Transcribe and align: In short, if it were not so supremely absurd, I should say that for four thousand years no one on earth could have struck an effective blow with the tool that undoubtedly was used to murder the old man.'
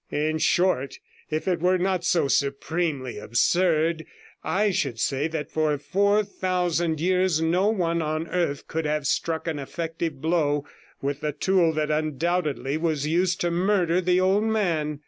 In 0.09 0.39
short, 0.39 0.97
if 1.29 1.47
it 1.47 1.59
were 1.59 1.77
not 1.77 2.03
so 2.03 2.27
supremely 2.27 3.19
absurd, 3.19 4.03
I 4.43 4.71
should 4.71 4.99
say 4.99 5.27
that 5.27 5.51
for 5.51 5.77
four 5.77 6.23
thousand 6.23 6.99
years 6.99 7.39
no 7.39 7.69
one 7.69 8.01
on 8.01 8.27
earth 8.29 8.67
could 8.67 8.85
have 8.87 9.05
struck 9.05 9.47
an 9.47 9.59
effective 9.59 10.19
blow 10.19 10.65
with 11.03 11.21
the 11.21 11.33
tool 11.33 11.71
that 11.73 11.91
undoubtedly 11.91 12.77
was 12.77 13.05
used 13.05 13.41
to 13.41 13.51
murder 13.51 14.01
the 14.01 14.19
old 14.19 14.45
man.' 14.45 14.99